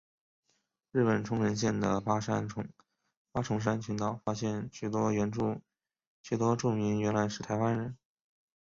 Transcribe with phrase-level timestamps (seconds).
[0.93, 7.95] 日本冲绳县的八重山群岛发现许多住民原来是台湾人。